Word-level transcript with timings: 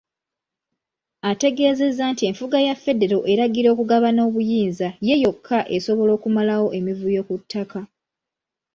Ategeezezza 1.31 2.03
nti 2.13 2.23
enfuga 2.29 2.57
ya 2.67 2.75
Federo 2.83 3.19
eragira 3.31 3.67
okugabana 3.73 4.21
obuyinza 4.27 4.87
ye 5.07 5.15
yokka 5.23 5.59
esobola 5.75 6.11
okumalawo 6.17 6.67
emivuyo 6.77 7.21
ku 7.27 7.35
ttaka. 7.41 7.79